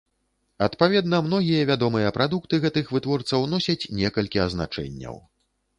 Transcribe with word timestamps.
Адпаведна, 0.67 1.19
многія 1.27 1.67
вядомыя 1.71 2.15
прадукты 2.17 2.61
гэтых 2.67 2.85
вытворцаў 2.97 3.49
носяць 3.53 3.81
некалькі 4.03 4.47
азначэнняў. 4.49 5.15